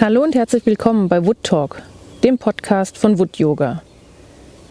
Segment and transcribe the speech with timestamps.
[0.00, 1.82] Hallo und herzlich willkommen bei Wood Talk,
[2.24, 3.82] dem Podcast von Wood Yoga.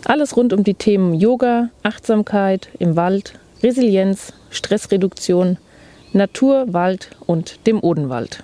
[0.05, 5.59] Alles rund um die Themen Yoga, Achtsamkeit im Wald, Resilienz, Stressreduktion,
[6.13, 8.43] Natur, Wald und dem Odenwald.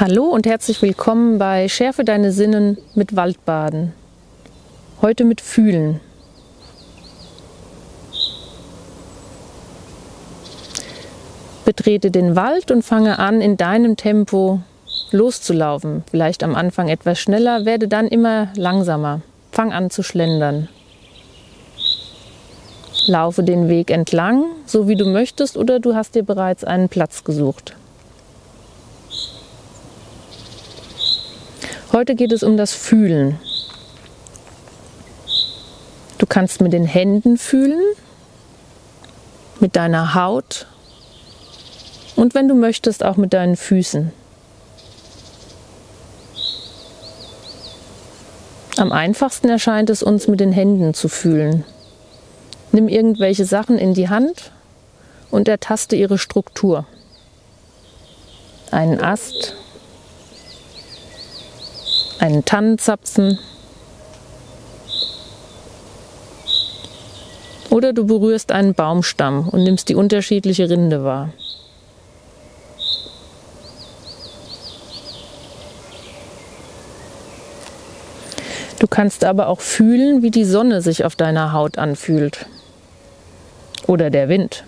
[0.00, 3.92] Hallo und herzlich willkommen bei Schärfe deine Sinnen mit Waldbaden.
[5.02, 6.00] Heute mit Fühlen.
[11.64, 14.60] Betrete den Wald und fange an, in deinem Tempo
[15.12, 16.04] loszulaufen.
[16.10, 19.22] Vielleicht am Anfang etwas schneller, werde dann immer langsamer.
[19.52, 20.68] Fang an zu schlendern.
[23.06, 27.24] Laufe den Weg entlang, so wie du möchtest, oder du hast dir bereits einen Platz
[27.24, 27.74] gesucht.
[31.92, 33.40] Heute geht es um das Fühlen.
[36.18, 37.80] Du kannst mit den Händen fühlen,
[39.58, 40.66] mit deiner Haut
[42.14, 44.12] und wenn du möchtest auch mit deinen Füßen.
[48.80, 51.66] Am einfachsten erscheint es uns mit den Händen zu fühlen.
[52.72, 54.52] Nimm irgendwelche Sachen in die Hand
[55.30, 56.86] und ertaste ihre Struktur.
[58.70, 59.54] Einen Ast,
[62.20, 63.38] einen Tannenzapfen
[67.68, 71.34] oder du berührst einen Baumstamm und nimmst die unterschiedliche Rinde wahr.
[78.80, 82.46] Du kannst aber auch fühlen, wie die Sonne sich auf deiner Haut anfühlt.
[83.86, 84.64] Oder der Wind.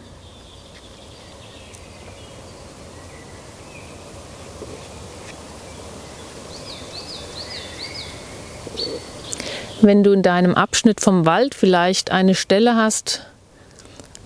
[9.80, 13.22] Wenn du in deinem Abschnitt vom Wald vielleicht eine Stelle hast,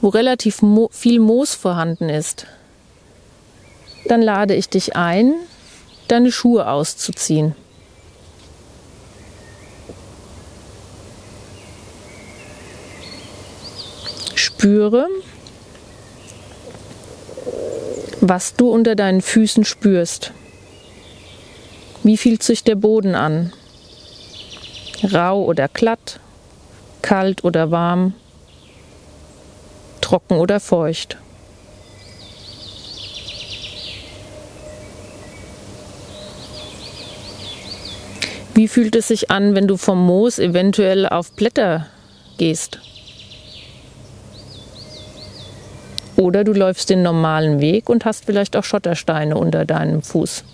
[0.00, 2.46] wo relativ mo viel Moos vorhanden ist,
[4.06, 5.34] dann lade ich dich ein,
[6.08, 7.54] deine Schuhe auszuziehen.
[14.59, 15.06] Spüre,
[18.22, 20.33] was du unter deinen Füßen spürst.
[22.03, 23.53] Wie fühlt sich der Boden an?
[25.12, 26.21] Rau oder glatt,
[27.03, 28.15] kalt oder warm,
[30.00, 31.19] trocken oder feucht.
[38.55, 41.88] Wie fühlt es sich an, wenn du vom Moos eventuell auf Blätter
[42.38, 42.81] gehst?
[46.16, 50.44] Oder du läufst den normalen Weg und hast vielleicht auch Schottersteine unter deinem Fuß.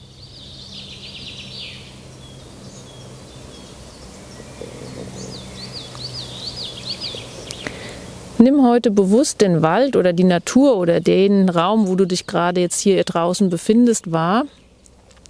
[8.38, 12.60] Nimm heute bewusst den Wald oder die Natur oder den Raum, wo du dich gerade
[12.60, 14.46] jetzt hier draußen befindest, wahr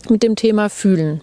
[0.08, 1.20] mit dem Thema Fühlen.